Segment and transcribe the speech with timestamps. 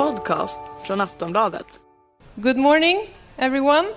[0.00, 1.66] podcast från Aftonbladet.
[2.34, 3.88] Good morning, everyone.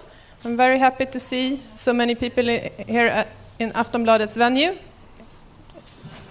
[0.46, 2.44] I'm very happy to see so many people
[2.88, 3.26] here
[3.58, 4.74] in Aftonbladet's venue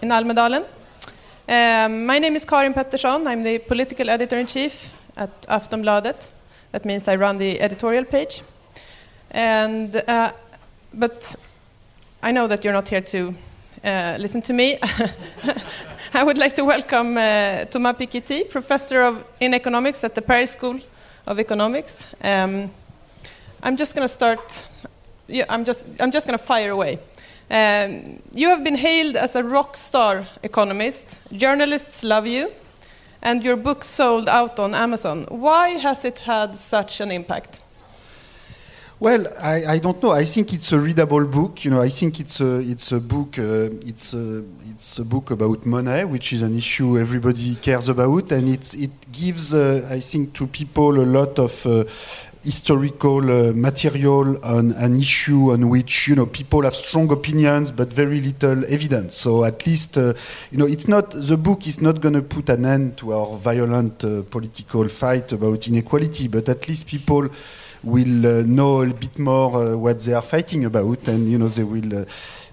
[0.01, 0.65] in Almedalen.
[1.49, 3.27] Um, my name is Karin Pettersson.
[3.27, 6.31] I'm the political editor in chief at Aftonbladet.
[6.73, 8.43] That means I run the editorial page.
[9.31, 10.33] And uh,
[10.93, 11.37] but
[12.23, 13.35] I know that you're not here to
[13.85, 14.79] uh, listen to me.
[16.15, 20.53] I would like to welcome uh, Thomas Piketty, professor of in economics at the Paris
[20.53, 20.79] School
[21.27, 22.07] of Economics.
[22.23, 22.71] Um,
[23.63, 24.69] I'm just going to start.
[25.27, 25.85] Yeah, I'm just.
[26.01, 26.99] I'm just going to fire away.
[27.51, 31.21] Um, you have been hailed as a rock star economist.
[31.33, 32.53] Journalists love you,
[33.21, 35.27] and your book sold out on Amazon.
[35.29, 37.61] Why has it had such an impact?
[39.03, 40.13] Well, I, I don't know.
[40.13, 41.65] I think it's a readable book.
[41.65, 43.37] You know, I think it's a it's a book.
[43.37, 48.31] Uh, it's a it's a book about money, which is an issue everybody cares about,
[48.31, 51.67] and it's it gives uh, I think to people a lot of.
[51.67, 51.83] Uh,
[52.45, 57.93] historical uh, material on an issue on which you know people have strong opinions but
[57.93, 60.13] very little evidence so at least uh,
[60.51, 63.37] you know it's not the book is not going to put an end to our
[63.39, 67.29] violent uh, political fight about inequality but at least people
[67.83, 71.49] will uh, know a bit more uh, what they are fighting about, and you know
[71.49, 72.05] they will uh,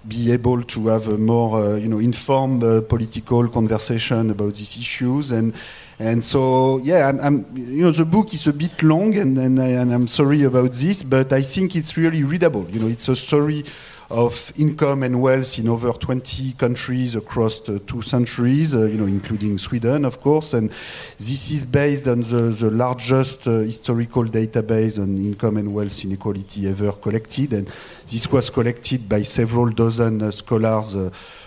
[0.06, 4.76] be able to have a more uh, you know informed uh, political conversation about these
[4.76, 5.54] issues and.
[6.02, 9.60] And so, yeah, I'm, I'm, you know, the book is a bit long, and, and,
[9.60, 12.66] I, and I'm sorry about this, but I think it's really readable.
[12.70, 13.64] You know, it's a story
[14.10, 19.56] of income and wealth in over 20 countries across two centuries, uh, you know, including
[19.58, 20.52] Sweden, of course.
[20.54, 20.70] And
[21.16, 26.68] this is based on the, the largest uh, historical database on income and wealth inequality
[26.68, 27.52] ever collected.
[27.52, 27.70] And
[28.10, 30.96] this was collected by several dozen uh, scholars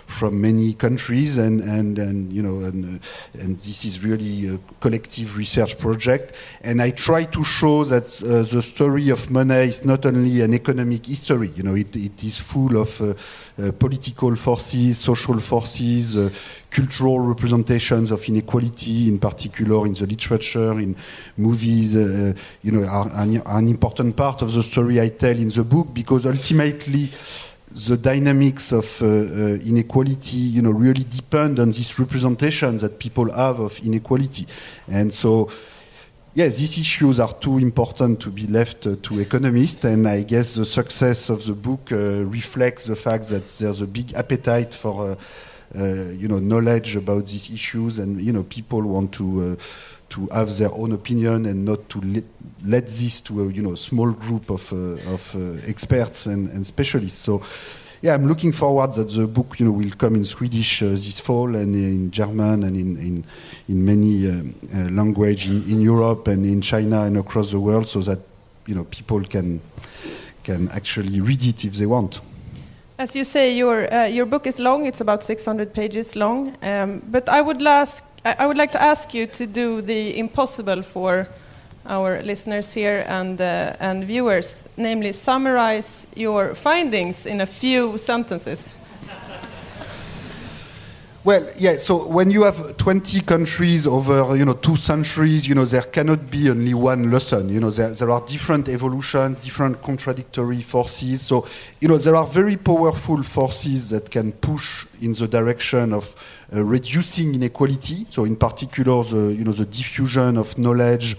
[0.06, 3.00] from many countries, and and and you know, and
[3.34, 6.34] and this is really a collective research project.
[6.62, 10.54] And I try to show that uh, the story of money is not only an
[10.54, 11.50] economic history.
[11.56, 13.14] You know, it, it is full of uh,
[13.58, 16.30] uh, political forces, social forces, uh,
[16.70, 20.94] cultural representations of inequality, in particular in the literature, in
[21.36, 21.94] movies.
[22.62, 25.88] You know, are an, an important part of the story I tell in the book
[25.92, 27.10] because ultimately
[27.88, 29.08] the dynamics of uh, uh,
[29.66, 34.46] inequality, you know, really depend on this representation that people have of inequality,
[34.88, 35.50] and so.
[36.36, 40.56] Yes, these issues are too important to be left uh, to economists, and I guess
[40.56, 45.12] the success of the book uh, reflects the fact that there's a big appetite for,
[45.12, 49.62] uh, uh, you know, knowledge about these issues, and you know, people want to uh,
[50.08, 52.24] to have their own opinion and not to let,
[52.64, 55.36] let this to a you know small group of uh, of
[55.68, 57.20] experts and, and specialists.
[57.20, 57.42] So.
[58.04, 61.20] Yeah, I'm looking forward that the book, you know, will come in Swedish uh, this
[61.20, 63.24] fall and in German and in in,
[63.66, 64.42] in many uh,
[64.74, 68.18] uh, language in, in Europe and in China and across the world, so that
[68.66, 69.58] you know people can
[70.42, 72.20] can actually read it if they want.
[72.98, 74.84] As you say, your uh, your book is long.
[74.84, 76.54] It's about 600 pages long.
[76.62, 80.82] Um, but I would ask, I would like to ask you to do the impossible
[80.82, 81.26] for
[81.86, 88.74] our listeners here and uh, and viewers, namely summarize your findings in a few sentences.
[91.24, 91.78] Well, yeah.
[91.78, 96.30] So when you have 20 countries over, you know, two centuries, you know, there cannot
[96.30, 97.48] be only one lesson.
[97.48, 101.22] You know, there, there are different evolutions, different contradictory forces.
[101.22, 101.46] So,
[101.80, 106.14] you know, there are very powerful forces that can push in the direction of
[106.54, 108.06] uh, reducing inequality.
[108.10, 111.16] So, in particular, the, you know, the diffusion of knowledge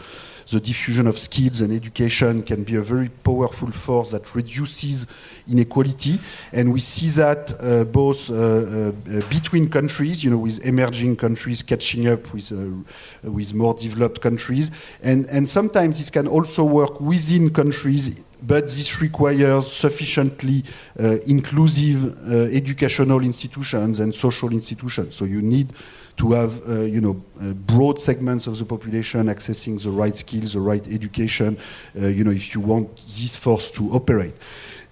[0.50, 5.08] the diffusion of skills and education can be a very powerful force that reduces
[5.50, 6.20] inequality.
[6.52, 8.92] And we see that uh, both uh, uh,
[9.30, 14.72] between countries, you know, with emerging countries catching up with, uh, with more developed countries.
[15.04, 20.64] And, and sometimes this can also work within countries but this requires sufficiently
[21.00, 25.16] uh, inclusive uh, educational institutions and social institutions.
[25.16, 25.74] So you need
[26.18, 30.54] to have, uh, you know, uh, broad segments of the population accessing the right skills,
[30.54, 31.58] the right education,
[31.96, 34.34] you know, if you want this force to operate.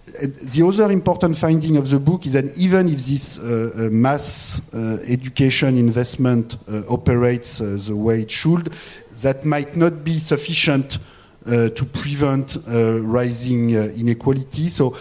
[0.05, 4.61] The other important finding of the book is that even if this uh, uh, mass
[4.73, 8.73] uh, education investment uh, operates uh, the way it should,
[9.23, 10.99] that might not be sufficient
[11.45, 14.69] uh, to prevent rising inequality.
[14.69, 14.95] So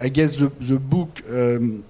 [0.00, 1.84] I guess the, the book um,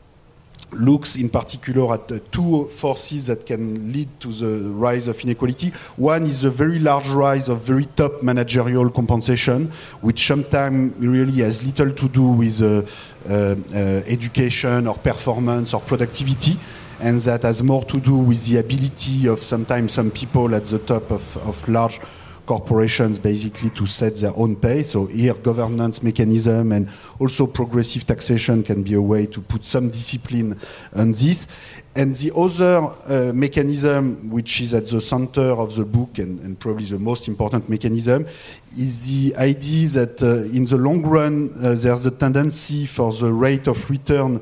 [0.73, 5.71] looks in particular at uh, two forces that can lead to the rise of inequality.
[5.97, 9.71] One is the very large rise of very top managerial compensation,
[10.01, 12.83] which sometimes really has little to do with uh,
[13.29, 16.59] uh, uh, education or performance or productivity.
[17.01, 20.79] and that has more to do with the ability of sometimes some people at the
[20.81, 22.01] top of, of large
[22.49, 24.93] corporations basically to set their own pace.
[24.93, 29.91] So here, governance mechanism and also progressive taxation can be a way to put some
[29.91, 30.59] discipline
[30.97, 31.47] on this.
[31.95, 36.59] And the other uh, mechanism, which is at the center of the book and, and,
[36.59, 38.25] probably the most important mechanism,
[38.79, 43.31] is the idea that uh, in the long run, uh, there's a tendency for the
[43.31, 44.41] rate of return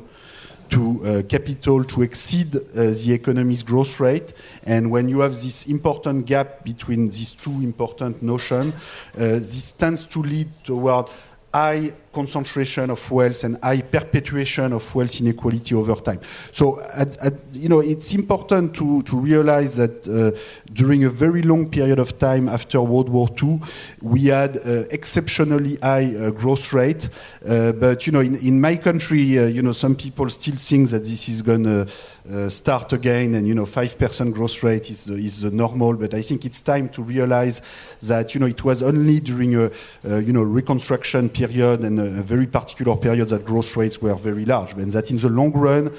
[0.71, 4.33] to uh, capital to exceed uh, the economy's growth rate.
[4.65, 10.05] And when you have this important gap between these two important notions, uh, this tends
[10.05, 11.09] to lead toward
[11.53, 16.21] high concentration of wealth and high perpetuation of wealth inequality over time.
[16.51, 20.39] So, at, at, you know, it's important to, to realize that uh,
[20.73, 23.61] during a very long period of time after World War II,
[24.01, 27.11] we had uh, exceptionally high uh, growth rate.
[27.47, 30.89] Uh, but, you know, in, in my country, uh, you know, some people still think
[30.91, 31.87] that this is going to
[32.33, 35.93] uh, start again and, you know, 5% growth rate is, is the normal.
[35.95, 37.61] But I think it's time to realize
[38.03, 39.71] that, you know, it was only during a,
[40.05, 44.73] you know, reconstruction period and very particular period that growth rates were very large.
[44.73, 45.91] And that in the long run,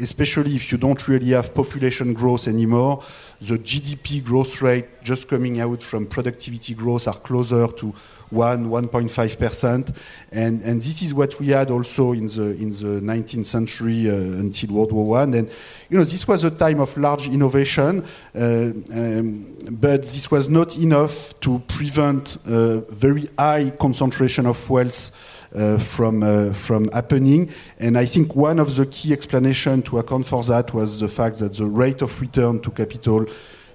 [0.00, 3.02] especially if you don't really have population growth anymore,
[3.40, 7.94] the GDP growth rate just coming out from productivity growth are closer to
[8.30, 9.96] 1, 1.5%.
[10.32, 14.14] And, and this is what we had also in the, in the 19th century uh,
[14.14, 15.22] until World War I.
[15.22, 15.50] And,
[15.88, 18.04] you know, this was a time of large innovation,
[18.34, 25.10] uh, um, but this was not enough to prevent uh, very high concentration of wealth
[25.54, 27.50] uh, from uh, from happening.
[27.78, 31.38] And I think one of the key explanations to account for that was the fact
[31.38, 33.26] that the rate of return to capital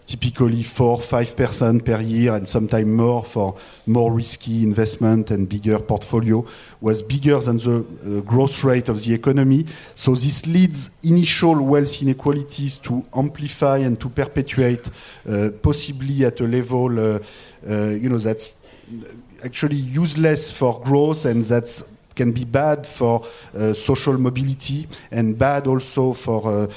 [0.06, 3.56] typically 4 5% per year and sometimes more for
[3.88, 6.46] more risky investment and bigger portfolio
[6.82, 9.66] was bigger than the uh, growth rate of the economy.
[9.96, 14.90] So this leads initial wealth inequalities to amplify and to perpetuate
[15.30, 17.20] uh, possibly at a level uh,
[17.70, 18.56] uh you know that's
[19.46, 21.68] actually useless for growth and that
[22.16, 23.26] can be bad for
[23.58, 26.68] uh, social mobility and bad also for uh, uh,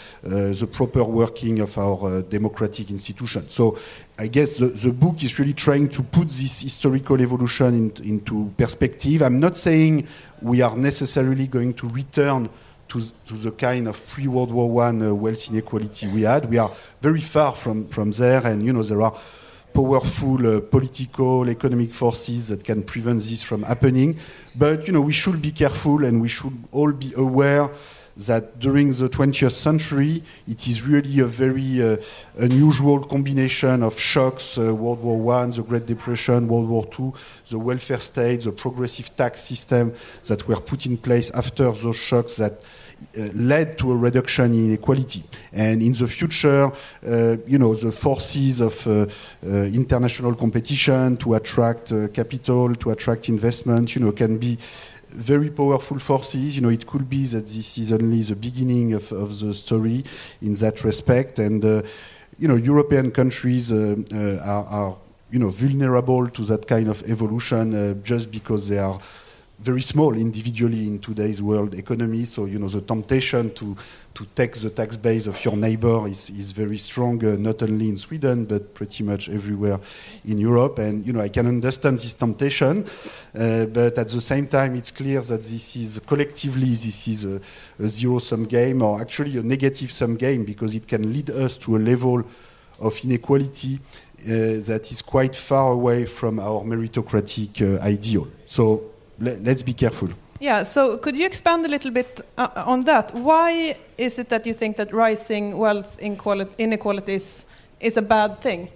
[0.53, 3.53] the proper working of our uh, democratic institutions.
[3.53, 3.79] So
[4.19, 8.53] I guess the, the, book is really trying to put this historical evolution in, into
[8.57, 9.23] perspective.
[9.23, 10.07] I'm not saying
[10.41, 12.49] we are necessarily going to return
[12.89, 16.49] to, to the kind of pre-World War I uh, wealth inequality we had.
[16.49, 19.15] We are very far from, from there and, you know, there are
[19.77, 24.17] powerful uh, political, economic forces that can prevent this from happening.
[24.55, 27.69] But you know, we should be careful, and we should all be aware
[28.17, 31.99] that during the 20th century, it is really a very uh,
[32.39, 37.13] unusual combination of shocks uh, World War I, the Great Depression, World War II,
[37.51, 39.93] the welfare state, the progressive tax system
[40.25, 42.65] that were put in place after those shocks that
[43.35, 45.23] led to a reduction in inequality.
[45.53, 46.71] And in the future,
[47.07, 49.07] uh, you know, the forces of uh,
[49.43, 54.59] international competition to attract capital, to attract investment, you know, can be
[55.09, 56.57] very powerful forces.
[56.57, 60.05] You know, it could be that this is only the beginning of, of the story
[60.43, 61.39] in that respect.
[61.39, 61.83] And, uh,
[62.39, 64.97] you know, European countries uh, uh, are, are,
[65.31, 68.99] you know, vulnerable to that kind of evolution just because they are
[69.59, 72.27] very small individually in today's world economy.
[72.27, 73.77] So, you know, the temptation to,
[74.15, 77.89] to take the tax base of your neighbor is, is very strong, uh, not only
[77.89, 79.81] in Sweden, but pretty much everywhere
[80.27, 80.79] in Europe.
[80.79, 82.85] And, you know, I can understand this temptation,
[83.35, 87.41] uh, but at the same time, it's clear that this is collectively, this is a,
[87.83, 91.57] a zero sum game, or actually a negative sum game, because it can lead us
[91.57, 92.23] to a level
[92.79, 98.29] of inequality uh, that is quite far away from our meritocratic uh, ideal.
[98.45, 100.09] So, let's be careful.
[100.41, 103.15] Yeah, so could you expand a little bit uh, on that?
[103.15, 107.47] Why is it that you think that rising wealth inequalities
[107.81, 108.69] is a bad thing?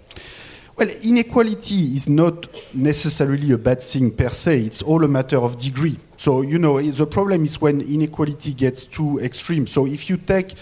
[0.77, 5.57] Well, inequality is not necessarily a bad thing per se, it's all a matter of
[5.57, 5.99] degree.
[6.17, 9.67] So, you know, the problem is when inequality gets too extreme.
[9.67, 10.55] So, if you take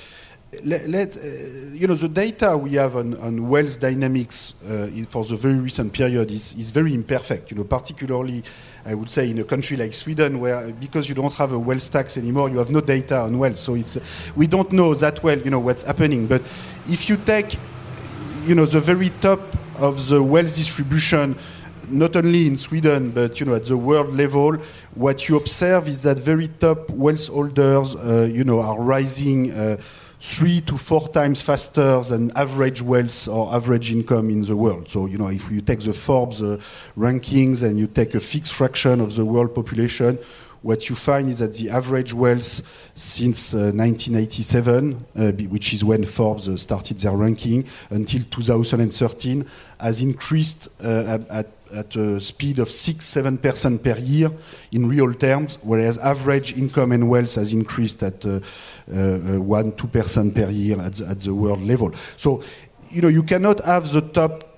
[0.63, 1.21] let, let uh,
[1.73, 5.93] you know the data we have on, on wealth dynamics uh, for the very recent
[5.93, 7.51] period is, is very imperfect.
[7.51, 8.43] You know, particularly
[8.85, 11.91] I would say in a country like Sweden, where because you don't have a wealth
[11.91, 13.57] tax anymore, you have no data on wealth.
[13.57, 13.97] So it's
[14.35, 16.27] we don't know that well, you know, what's happening.
[16.27, 16.41] But
[16.87, 17.57] if you take,
[18.45, 19.41] you know, the very top
[19.77, 21.35] of the wealth distribution
[21.91, 24.53] not only in Sweden but you know at the world level,
[24.93, 29.51] what you observe is that very top wealth holders, uh, you know, are rising.
[29.51, 29.77] Uh,
[30.21, 34.89] three to four times faster than average wealth or average income in the world.
[34.89, 36.59] So, you know, if you take the Forbes uh,
[36.97, 40.19] rankings and you take a fixed fraction of the world population,
[40.61, 46.03] what you find is that the average wealth since uh, 1987, uh, which is when
[46.05, 49.45] Forbes uh, started their ranking, until 2013,
[49.79, 54.31] has increased uh, at, at a speed of 6 7% per year
[54.71, 58.39] in real terms, whereas average income and wealth has increased at uh,
[58.91, 61.93] uh, 1 2% per year at the, at the world level.
[62.17, 62.43] So,
[62.89, 64.48] you know, you cannot have the top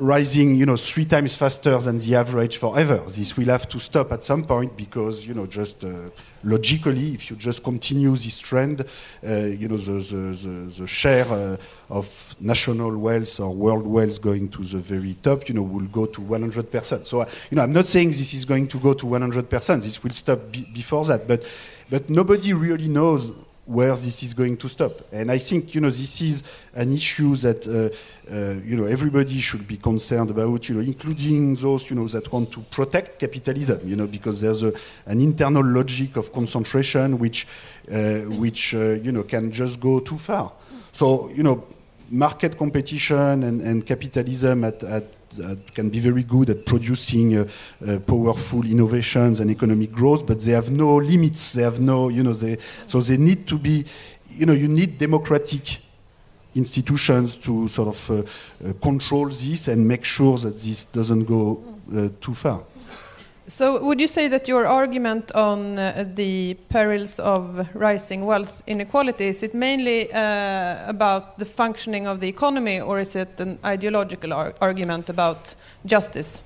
[0.00, 2.96] rising, you know, three times faster than the average forever.
[3.06, 6.10] This will have to stop at some point because, you know, just uh,
[6.42, 11.26] logically, if you just continue this trend, uh, you know, the, the, the, the share
[11.28, 11.56] uh,
[11.90, 16.06] of national wealth or world wealth going to the very top, you know, will go
[16.06, 17.06] to 100%.
[17.06, 19.82] So, uh, you know, I'm not saying this is going to go to 100%.
[19.82, 21.44] This will stop before that, but
[21.90, 23.32] but nobody really knows
[23.70, 25.00] where this is going to stop.
[25.12, 26.42] And I think you know this is
[26.74, 30.68] an issue that uh, uh, you know everybody should be concerned about.
[30.68, 33.80] You know, including those you know that want to protect capitalism.
[33.84, 34.72] You know, because there's a,
[35.06, 37.46] an internal logic of concentration which
[37.92, 40.52] uh, which uh, you know can just go too far.
[40.92, 41.64] So you know,
[42.10, 45.04] market competition and, and capitalism at, at
[45.42, 47.48] uh, can be very good at producing uh,
[47.86, 51.52] uh, powerful innovations and economic growth, but they have no limits.
[51.52, 53.84] They have no, you know, they, so they need to be,
[54.30, 55.78] you know, you need democratic
[56.54, 61.62] institutions to sort of uh, control this and make sure that this doesn't go
[62.20, 62.62] too far.
[63.50, 69.26] So, would you say that your argument on uh, the perils of rising wealth inequality
[69.26, 74.32] is it mainly uh, about the functioning of the economy, or is it an ideological
[74.32, 76.44] ar argument about justice?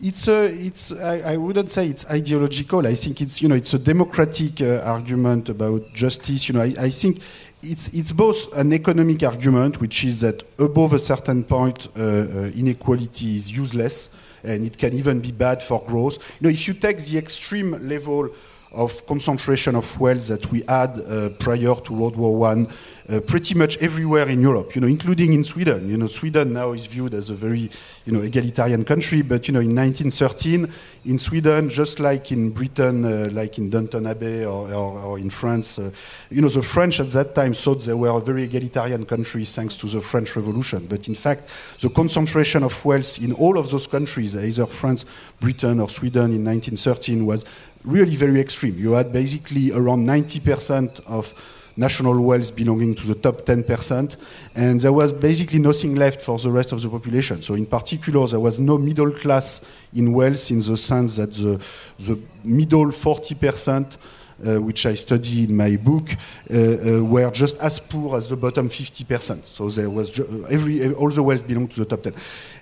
[0.00, 0.92] It's a, it's.
[0.92, 2.86] I, I, wouldn't say it's ideological.
[2.86, 6.48] I think it's, you know, it's a democratic uh, argument about justice.
[6.48, 7.20] You know, I, I, think
[7.64, 12.50] it's it's both an economic argument, which is that above a certain point, uh, uh,
[12.54, 14.10] inequality is useless
[14.44, 16.18] and it can even be bad for growth.
[16.40, 18.30] You know, if you take the extreme level
[18.72, 22.68] of concentration of wealth that we had uh, prior to World War One,
[23.10, 25.88] uh, pretty much everywhere in Europe, you know, including in Sweden.
[25.88, 27.70] You know, Sweden now is viewed as a very,
[28.04, 30.70] you know, egalitarian country, but you know, in 1913,
[31.06, 35.30] in Sweden, just like in Britain, uh, like in Downton Abbey or, or, or in
[35.30, 35.90] France, uh,
[36.30, 39.76] you know, the French at that time thought they were a very egalitarian country thanks
[39.78, 40.86] to the French Revolution.
[40.86, 41.48] But in fact,
[41.80, 45.06] the concentration of wealth in all of those countries, either France,
[45.40, 47.46] Britain, or Sweden in 1913, was
[47.84, 48.78] really very extreme.
[48.78, 51.34] You had basically around 90% of
[51.78, 54.16] national wealth belonging to the top 10%,
[54.56, 57.40] and there was basically nothing left for the rest of the population.
[57.40, 59.60] So, in particular, there was no middle class
[59.94, 61.60] in wealth in the sense that the,
[61.98, 63.96] the middle 40%.
[64.40, 66.10] Uh, which I study in my book,
[66.48, 69.44] uh, uh, were just as poor as the bottom 50%.
[69.44, 70.16] So there was
[70.48, 72.14] every all the wealth belonged to the top 10.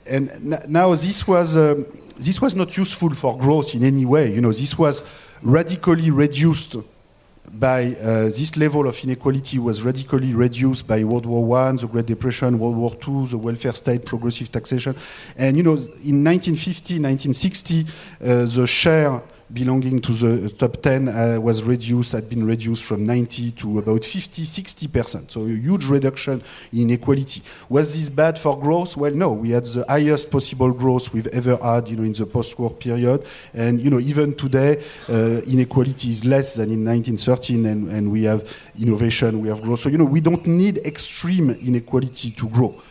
[0.06, 1.84] And now this was um,
[2.16, 4.32] this was not useful for growth in any way.
[4.32, 5.04] You know, this was
[5.42, 6.76] radically reduced
[7.52, 12.06] by uh, this level of inequality was radically reduced by World War One, the Great
[12.06, 14.94] Depression, World War Two, the welfare state, progressive taxation,
[15.36, 19.22] and you know, in 1950, 1960, uh, the share
[19.52, 24.04] belonging to the top 10 uh, was reduced, had been reduced from 90 to about
[24.04, 25.30] 50, 60%.
[25.30, 27.42] So a huge reduction in equality.
[27.68, 28.96] Was this bad for growth?
[28.96, 29.32] Well, no.
[29.32, 33.26] We had the highest possible growth we've ever had, you know, in the post-war period.
[33.54, 38.24] And, you know, even today, uh, inequality is less than in 1913 and, and we
[38.24, 39.80] have innovation, we have growth.
[39.80, 42.82] So, you know, we don't need extreme inequality to grow.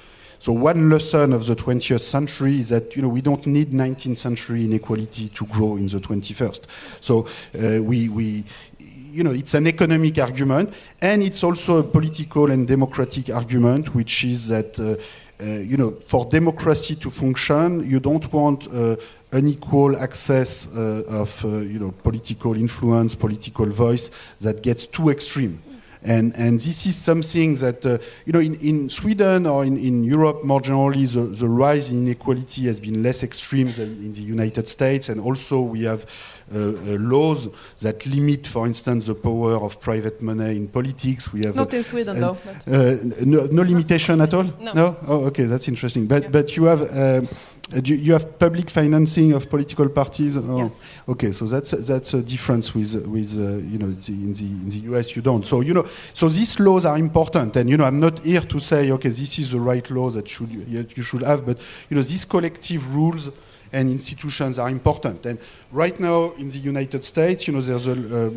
[0.45, 4.17] So one lesson of the 20th century is that you know we don't need 19th
[4.17, 6.65] century inequality to grow in the 21st.
[7.01, 7.25] So
[7.57, 8.43] uh, we, we
[8.79, 10.71] you know, it's an economic argument,
[11.01, 14.97] and it's also a political and democratic argument, which is that, uh,
[15.43, 18.97] uh, you know, for democracy to function, you don't want uh,
[19.31, 24.11] unequal access uh, of, uh, you know, political influence, political voice
[24.41, 25.59] that gets too extreme.
[26.03, 30.03] And, and this is something that, uh, you know, in, in Sweden or in, in
[30.03, 34.21] Europe more generally, the, the rise in inequality has been less extreme than in the
[34.21, 35.09] United States.
[35.09, 36.05] And also we have
[36.53, 37.47] uh, uh, laws
[37.81, 41.33] that limit, for instance, the power of private money in politics.
[41.33, 42.37] We have not in Sweden, though.
[42.67, 44.43] Uh, no, no, limitation at all.
[44.59, 44.73] No.
[44.73, 44.97] no?
[45.07, 46.05] Oh, okay, that's interesting.
[46.05, 46.29] But yeah.
[46.29, 47.27] but you have.
[47.73, 50.37] Uh, you have public financing of political parties.
[50.37, 50.81] Oh, yes.
[51.07, 54.69] Okay, so that's that's a difference with with uh, you know the, in the in
[54.69, 55.45] the US you don't.
[55.47, 58.59] So you know so these laws are important, and you know I'm not here to
[58.59, 61.57] say okay this is the right law that should you should have, but
[61.89, 63.31] you know these collective rules
[63.71, 65.25] and institutions are important.
[65.25, 65.39] And
[65.71, 68.31] right now in the United States, you know, there's a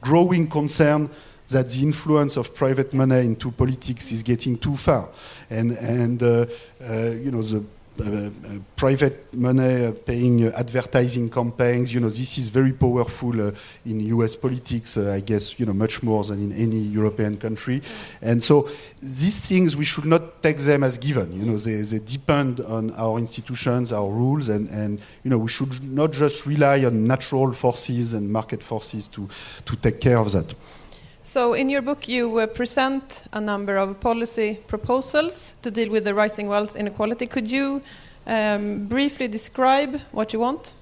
[0.00, 1.08] growing concern
[1.48, 5.08] that the influence of private money into politics is getting too far,
[5.48, 6.46] and and uh,
[6.80, 7.64] uh, you know the
[8.76, 11.92] private money uh, paying uh, advertising campaigns.
[11.92, 13.52] You know, this is very powerful uh,
[13.84, 14.36] in U.S.
[14.36, 14.96] politics.
[14.96, 17.82] Uh, I guess you know much more than in any European country.
[18.22, 18.68] And so
[19.00, 21.32] these things we should not take them as given.
[21.32, 25.48] You know, they, they depend on our institutions, our rules, and, and you know we
[25.48, 29.28] should not just rely on natural forces and market forces to
[29.64, 30.54] to take care of that.
[31.32, 36.02] So, in your book, you uh, present a number of policy proposals to deal with
[36.02, 37.28] the rising wealth inequality.
[37.28, 37.82] Could you
[38.26, 40.74] um, briefly describe what you want?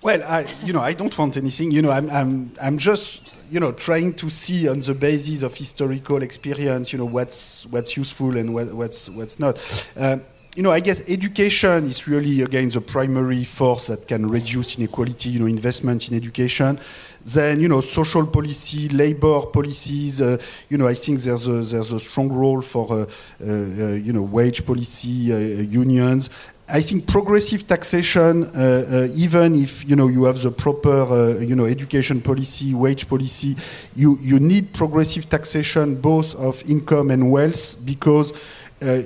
[0.00, 1.72] Well, I, you know, I don't want anything.
[1.72, 3.20] You know, I'm, I'm, I'm just,
[3.50, 7.98] you know, trying to see on the basis of historical experience, you know, what's, what's
[7.98, 9.60] useful and what, what's, what's not.
[9.98, 10.22] Um,
[10.54, 15.30] you know, I guess education is really again the primary force that can reduce inequality.
[15.30, 16.78] You know, investment in education.
[17.24, 20.20] Then, you know, social policy, labor policies.
[20.20, 20.36] Uh,
[20.68, 23.06] you know, I think there's a, there's a strong role for, uh,
[23.42, 26.28] uh, you know, wage policy, uh, unions.
[26.68, 31.38] I think progressive taxation, uh, uh, even if you know you have the proper uh,
[31.38, 33.54] you know education policy, wage policy,
[33.94, 38.36] you you need progressive taxation both of income and wealth because uh,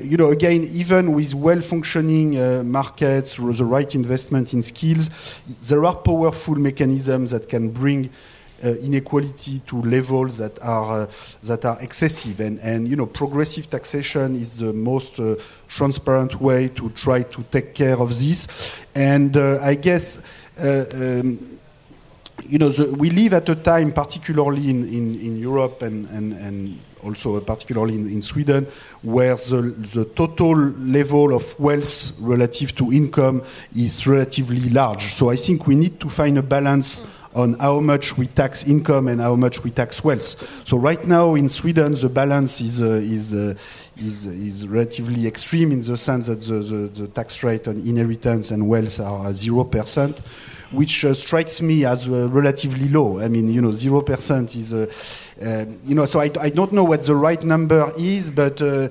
[0.03, 5.11] you know, again, even with well-functioning uh, markets, the right investment in skills,
[5.69, 8.11] there are powerful mechanisms that can bring
[8.65, 11.07] uh, inequality to levels that are uh,
[11.45, 15.37] that are excessive, and and you know, progressive taxation is the most uh,
[15.69, 18.49] transparent way to try to take care of this,
[18.95, 20.23] and uh, I guess.
[20.61, 21.58] Um,
[22.49, 26.33] you know, the, we live at a time, particularly in, in, in Europe and, and,
[26.33, 28.67] and also particularly in, in, Sweden,
[29.03, 33.43] where the, the total level of wealth relative to income
[33.77, 35.15] is relatively large.
[35.15, 37.03] So I think we need to find a balance
[37.35, 40.67] on how much we tax income and how much we tax wealth.
[40.67, 43.55] So right now in Sweden, the balance is uh, is, uh,
[43.99, 48.51] is is relatively extreme in the sense that the, the, the tax rate on inheritance
[48.51, 50.23] and wealth are zero percent
[50.71, 53.19] which uh, strikes me as uh, relatively low.
[53.19, 54.87] I mean, you know, zero percent is, uh,
[55.43, 58.61] uh you know, so I, I, don't know what the right number is, but.
[58.61, 58.89] Uh,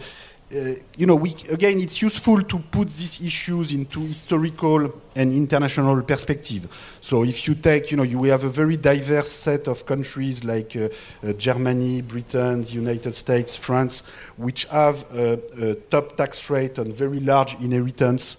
[0.49, 6.01] uh, you know, we, again, it's useful to put these issues into historical and international
[6.03, 6.69] perspective.
[7.01, 10.45] So, if you take, you know, you, we have a very diverse set of countries
[10.45, 10.73] like
[11.37, 14.03] Germany, Britain, the United States, France,
[14.37, 18.37] which have a, a top tax rate on very large inheritance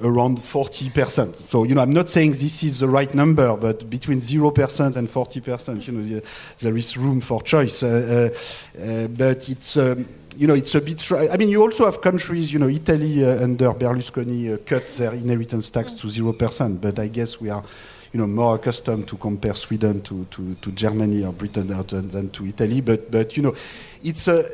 [0.00, 1.48] around 40%.
[1.50, 5.08] So, you know, I'm not saying this is the right number, but between 0% and
[5.08, 6.20] 40%, you know,
[6.58, 7.82] there is room for choice.
[7.82, 8.30] Uh,
[8.78, 10.06] uh, uh, but it's, um,
[10.36, 11.10] you know, it's a bit.
[11.12, 15.14] I mean, you also have countries, you know, Italy uh, under Berlusconi uh, cut their
[15.14, 17.64] inheritance tax to 0%, but I guess we are
[18.12, 22.30] you know, more accustomed to compare Sweden to, to, to Germany or Britain than, than
[22.30, 22.80] to Italy.
[22.80, 23.54] But, but you know,
[24.02, 24.44] it's a,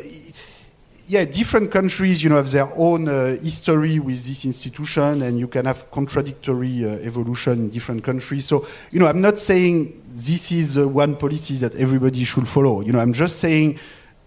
[1.07, 5.49] yeah, different countries, you know, have their own uh, history with this institution, and you
[5.49, 8.47] can have contradictory uh, evolution in different countries.
[8.47, 12.81] So, you know, I'm not saying this is uh, one policy that everybody should follow.
[12.81, 13.79] You know, I'm just saying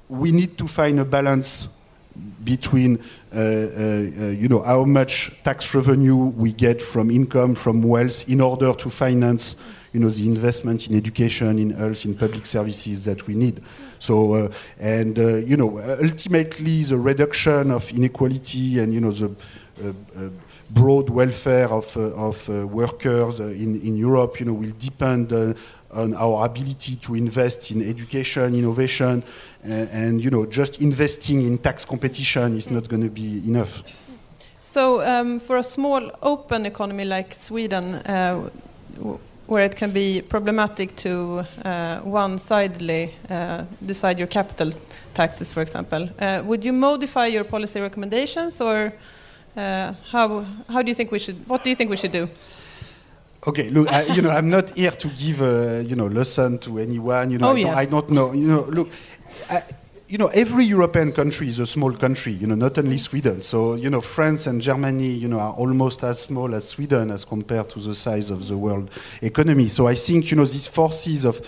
[0.08, 1.68] we need to find a balance
[2.44, 2.98] between,
[3.34, 8.28] uh, uh, uh, you know, how much tax revenue we get from income, from wealth,
[8.30, 9.56] in order to finance,
[9.94, 13.62] you know, the investment in education, in health, in public services that we need.
[14.00, 19.30] So, uh, and uh, you know, ultimately, the reduction of inequality and you know the
[19.84, 19.92] uh,
[20.70, 25.32] broad welfare of, of workers in, in Europe, you know, will depend
[25.92, 29.24] on our ability to invest in education, innovation,
[29.68, 33.84] and, you know, just investing in tax competition is not going to be enough.
[34.64, 38.50] So, um, for a small open economy like Sweden, uh,
[39.48, 44.72] where it can be problematic to uh, one-sidedly uh, decide your capital
[45.14, 46.10] taxes, for example.
[46.20, 48.94] Uh, would you modify your policy recommendations, or
[49.56, 51.48] uh, how how do you think we should?
[51.48, 52.28] What do you think we should do?
[53.46, 56.80] Okay, look, I, you know, I'm not here to give a you know lesson to
[56.80, 57.32] anyone.
[57.32, 57.68] You know, oh, I, yes.
[57.68, 58.34] don't, I don't know.
[58.34, 58.90] You know, look.
[59.50, 59.64] I,
[60.08, 63.42] you know, every European country is a small country, you know, not only Sweden.
[63.42, 67.26] So, you know, France and Germany, you know, are almost as small as Sweden as
[67.26, 68.90] compared to the size of the world
[69.22, 69.68] economy.
[69.68, 71.42] So I think, you know, these forces of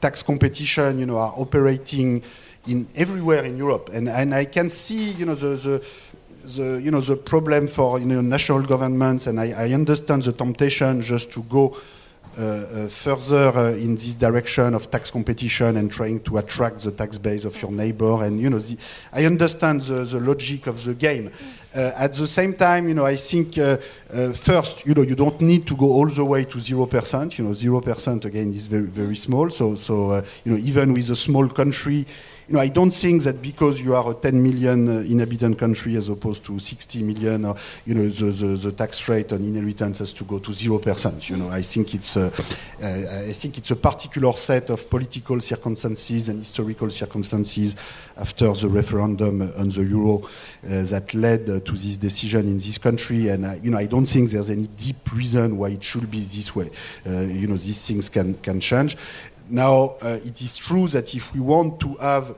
[0.00, 2.22] tax competition, you know, are operating
[2.66, 3.90] in everywhere in Europe.
[3.92, 5.84] And, and I can see, you know, the, the
[6.44, 10.32] the, you know, the problem for you know, national governments, and I, I understand the
[10.32, 11.76] temptation just to go
[12.38, 16.92] uh, uh, further uh, in this direction of tax competition and trying to attract the
[16.92, 18.22] tax base of your neighbor.
[18.22, 18.76] And you know, the,
[19.12, 21.30] I understand the, the, logic of the game,
[21.96, 23.78] at the same time, you know, I think uh,
[24.12, 27.38] uh, first, you know, you don't need to go all the way to zero percent.
[27.38, 29.50] You know, zero percent again is very very small.
[29.50, 32.06] So so uh, you know, even with a small country,
[32.48, 35.96] you know, I don't think that because you are a 10 million uh, inhabitant country
[35.96, 37.42] as opposed to 60 million,
[37.84, 41.28] you know, the, the, the tax rate on inheritance has to go to zero percent.
[41.28, 45.38] You know, I think it's a, uh, I think it's a particular set of political
[45.40, 47.76] circumstances and historical circumstances
[48.18, 52.78] after the referendum on the euro uh, that led uh, to this decision in this
[52.78, 53.28] country.
[53.28, 56.20] And I, you know, I don't think there's any deep reason why it should be
[56.20, 56.70] this way.
[57.06, 58.96] Uh, you know, these things can can change.
[59.50, 62.34] Now, uh, it is true that if we want to have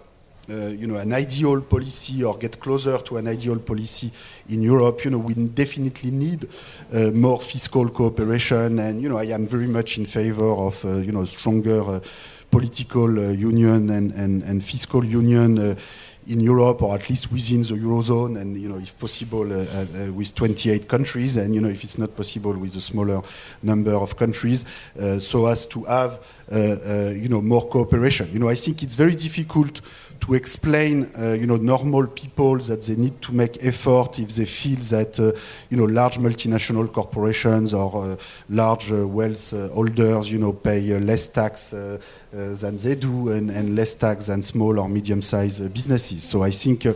[0.51, 4.11] uh, you know, an ideal policy or get closer to an ideal policy
[4.49, 6.49] in Europe, you know, we definitely need
[6.93, 8.79] uh, more fiscal cooperation.
[8.81, 12.01] And, you know, I am very much in favor of, uh, you know, stronger
[12.51, 15.75] political uh, union and, and, and, fiscal union uh,
[16.27, 20.13] in Europe, or at least within the eurozone, and you know, if possible, uh, uh,
[20.13, 23.23] with 28 countries, and you know, if it's not possible, with a smaller
[23.63, 24.65] number of countries,
[25.01, 28.29] uh, so as to have you know more cooperation.
[28.33, 29.81] You know, I think it's very difficult
[30.21, 34.45] to explain, uh, you know, normal people that they need to make effort if they
[34.45, 35.33] feel that, uh,
[35.71, 38.17] you know, large multinational corporations or uh,
[38.49, 44.27] large wealth holders, you know, pay less tax than they do and, and, less tax
[44.27, 46.23] than small or medium-sized businesses.
[46.23, 46.87] So I think.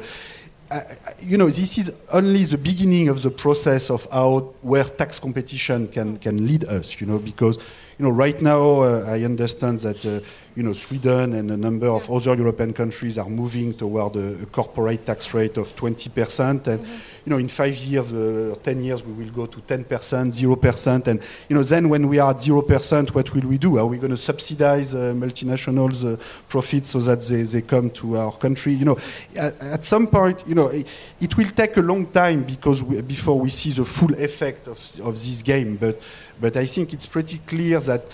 [0.70, 0.80] Uh,
[1.20, 5.86] you know, this is only the beginning of the process of how where tax competition
[5.88, 7.00] can can lead us.
[7.00, 7.58] You know, because
[7.98, 10.20] you know right now uh, I understand that uh,
[10.56, 14.46] you know, Sweden and a number of other European countries are moving toward a, a
[14.46, 16.66] corporate tax rate of 20%.
[16.68, 16.92] And, mm-hmm.
[17.24, 21.06] you know, in five years or uh, 10 years, we will go to 10%, 0%.
[21.08, 23.78] And, you know, then when we are at 0%, what will we do?
[23.78, 26.16] Are we going to subsidize uh, multinationals' uh,
[26.48, 28.74] profits so that they, they come to our country?
[28.74, 28.98] You know,
[29.36, 30.86] at, at some point, you know, it,
[31.20, 34.78] it, will take a long time because we, before we see the full effect of,
[35.00, 35.74] of this game.
[35.76, 36.00] But,
[36.40, 38.06] but I think it's pretty clear that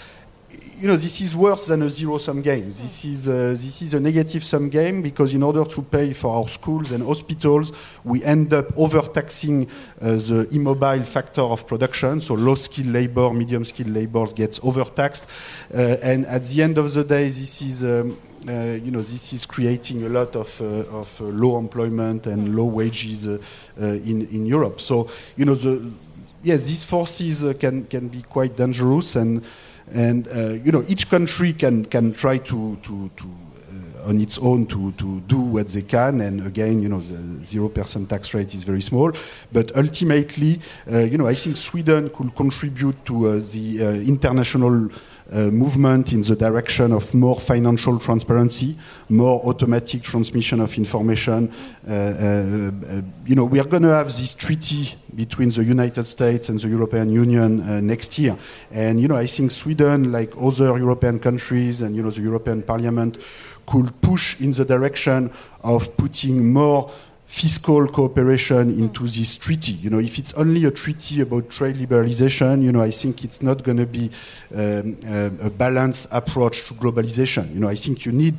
[0.80, 2.68] you know, this is worse than a zero-sum game.
[2.68, 6.48] This is, uh, this is a negative-sum game because in order to pay for our
[6.48, 9.68] schools and hospitals, we end up overtaxing
[10.00, 12.20] uh, the immobile factor of production.
[12.20, 15.26] So low-skilled labor, medium-skilled labor gets overtaxed.
[15.72, 17.84] Uh, and at the end of the day, this is...
[17.84, 18.16] Um,
[18.48, 22.56] uh, you know, this is creating a lot of, uh, of uh, low employment and
[22.56, 23.36] low wages uh,
[23.78, 24.80] uh, in, in Europe.
[24.80, 25.92] So, you know, the,
[26.42, 29.16] yes, these forces uh, can, can be quite dangerous.
[29.16, 29.44] And
[29.92, 34.38] and uh, you know, each country can can try to to, to uh, on its
[34.38, 36.20] own to, to do what they can.
[36.20, 39.12] And again, you know, the zero percent tax rate is very small.
[39.52, 44.90] But ultimately, uh, you know, I think Sweden could contribute to uh, the uh, international
[45.32, 48.76] movement in the direction of more financial transparency,
[49.08, 51.52] more automatic transmission of information.
[51.88, 56.48] Uh, uh, you know, we are going to have this treaty between the United States
[56.48, 58.36] and the European Union uh, next year,
[58.70, 62.62] and you know, I think Sweden, like other European countries, and you know, the European
[62.62, 63.18] Parliament
[63.66, 65.30] could push in the direction
[65.62, 66.90] of putting more
[67.30, 69.72] fiscal cooperation into this treaty.
[69.72, 73.40] You know, if it's only a treaty about trade liberalization, you know, I think it's
[73.40, 74.10] not going to be
[74.52, 77.54] um, a, a balanced approach to globalization.
[77.54, 78.34] You know, I think you need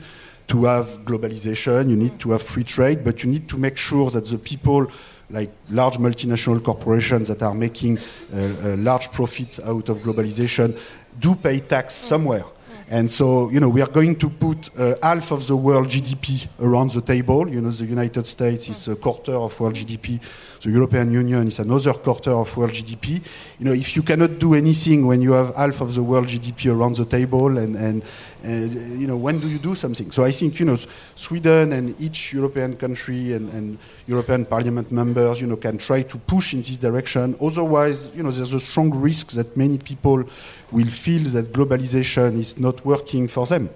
[0.49, 4.09] to have globalization, you need to have free trade, but you need to make sure
[4.09, 4.91] that the people
[5.29, 8.01] like large multinational corporations that are making uh,
[8.35, 10.77] uh, large profits out of globalization
[11.17, 12.43] do pay tax somewhere.
[12.91, 16.45] And so, you know, we are going to put uh, half of the world GDP
[16.59, 17.47] around the table.
[17.47, 20.19] You know, the United States is a quarter of world GDP.
[20.61, 23.23] The European Union is another quarter of world GDP.
[23.59, 26.69] You know, if you cannot do anything when you have half of the world GDP
[26.69, 28.03] around the table, and, and
[28.43, 30.11] you know, when do you do something?
[30.11, 30.77] So I think, you know,
[31.15, 33.77] Sweden and each European country and, and
[34.07, 37.35] European Parliament members, you know, can try to push in this direction.
[37.41, 40.23] Otherwise, you know, there's a strong risk that many people
[40.71, 43.69] will feel that globalization is not working for them.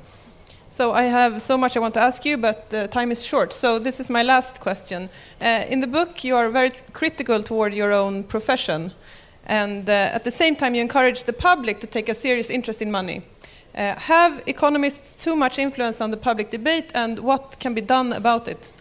[0.69, 3.53] So I have so much I want to ask you, but uh, time is short.
[3.53, 5.09] So this is my last question.
[5.39, 8.91] Uh, in the book, you are very critical toward your own profession,
[9.45, 12.81] and uh, at the same time, you encourage the public to take a serious interest
[12.81, 13.21] in money.
[13.75, 18.13] Uh, have economists too much influence on the public debate, and what can be done
[18.13, 18.71] about it?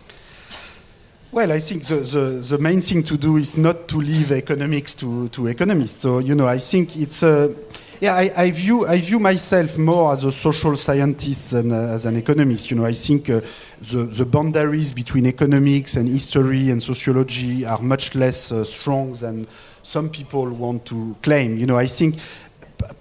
[1.32, 4.94] Well, I think the, the, the, main thing to do is not to leave economics
[4.94, 6.00] to, to economists.
[6.00, 7.50] So, you know, I think it's a.
[7.50, 7.54] Uh,
[8.00, 12.06] yeah, I, I, view I view myself more as a social scientist than uh, as
[12.06, 12.70] an economist.
[12.70, 13.40] You know, I think uh,
[13.80, 19.48] the the boundaries between economics and history and sociology are much less uh, strong than
[19.82, 21.58] some people want to claim.
[21.58, 22.16] You know, I think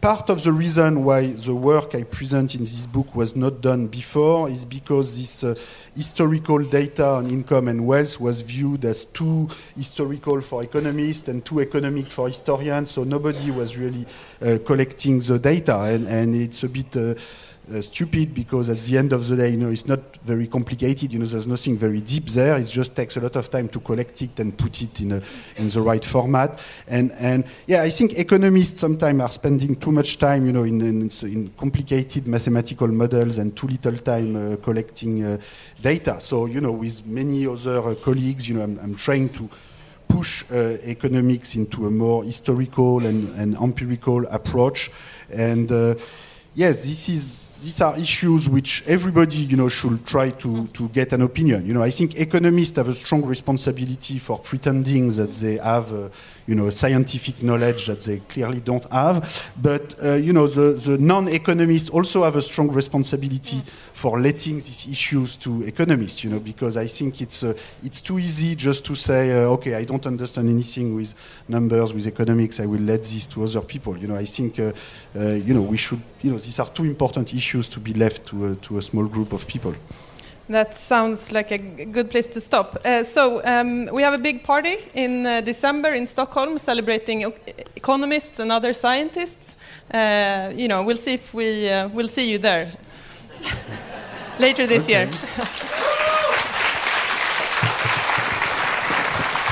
[0.02, 3.88] part of the reason why the work I present in this book was not done
[3.88, 5.56] before is because this uh,
[5.96, 11.60] historical data on income and wealth was viewed as too historical for economists and too
[11.60, 14.06] economic for historians, so nobody was really
[14.42, 17.14] uh, collecting the data, and, and it's a bit uh,
[17.72, 21.12] uh, stupid because at the end of the day, you know, it's not very complicated.
[21.14, 22.58] You know, there's nothing very deep there.
[22.58, 25.22] It just takes a lot of time to collect it and put it in a,
[25.58, 26.60] in the right format.
[26.88, 30.82] And and yeah, I think economists sometimes are spending too much time, you know, in
[30.82, 35.38] in, in complicated mathematical models and too little time uh, collecting uh,
[35.82, 36.20] data.
[36.20, 39.50] So you know, with many other uh, colleagues, you know, I'm, I'm trying to
[40.10, 44.92] push uh, economics into a more historical and, and empirical approach
[45.32, 45.96] and uh,
[46.56, 51.14] yes, this is these are issues which everybody, you know, should try to, to get
[51.14, 51.66] an opinion.
[51.66, 56.10] You know, I think economists have a strong responsibility for pretending that they have, uh,
[56.46, 59.52] you know, scientific knowledge that they clearly don't have.
[59.62, 63.62] But, uh, you know, the, the non-economists also have a strong responsibility
[63.94, 68.20] for letting these issues to economists, you know, because I think it's, uh, it's too
[68.20, 71.14] easy just to say, uh, okay, I don't understand anything with
[71.48, 73.98] numbers, with economics, I will let this to other people.
[73.98, 74.74] You know, I think, uh,
[75.16, 78.26] uh, you know, we should, you know, these are two important issues to be left
[78.28, 79.74] to a, to a small group of people.
[80.50, 82.78] That sounds like a good place to stop.
[82.84, 87.34] Uh, so um, we have a big party in uh, December in Stockholm celebrating
[87.76, 89.56] economists and other scientists.
[89.94, 92.74] Uh, you know, we'll see if we uh, will see you there
[94.40, 95.06] later this okay.
[95.06, 95.08] year.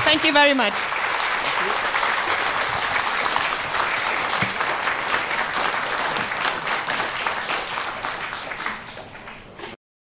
[0.04, 0.74] Thank you very much.